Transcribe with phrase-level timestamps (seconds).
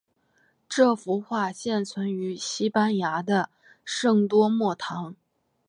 [0.67, 3.51] 这幅画现存于西班牙的
[3.85, 5.15] 圣多默堂。